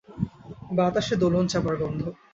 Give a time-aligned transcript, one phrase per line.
[0.71, 2.01] বাতাসে দোলনচাঁপার গন্ধ।